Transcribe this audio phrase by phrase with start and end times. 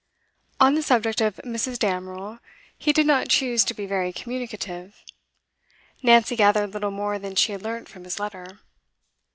[0.59, 1.77] On the subject of Mrs.
[1.77, 2.39] Damerel
[2.75, 4.95] he did not choose to be very communicative;
[6.01, 8.57] Nancy gathered little more than she had learnt from his letter.